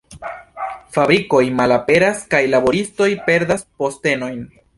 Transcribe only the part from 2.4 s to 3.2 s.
laboristoj